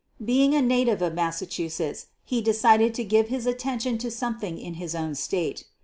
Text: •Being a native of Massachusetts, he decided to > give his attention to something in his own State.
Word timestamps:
•Being 0.25 0.55
a 0.55 0.63
native 0.63 0.99
of 1.03 1.13
Massachusetts, 1.13 2.07
he 2.25 2.41
decided 2.41 2.95
to 2.95 3.03
> 3.03 3.03
give 3.13 3.27
his 3.27 3.45
attention 3.45 3.99
to 3.99 4.09
something 4.09 4.57
in 4.57 4.73
his 4.81 4.95
own 4.95 5.13
State. 5.13 5.65